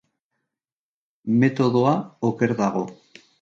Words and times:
Metodoa 1.43 1.93
oker 2.31 2.57
dago. 2.63 2.83